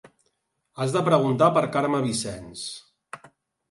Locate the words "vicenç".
2.09-2.69